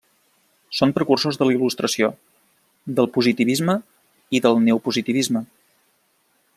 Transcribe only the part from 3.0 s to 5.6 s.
del positivisme i del neopositivisme.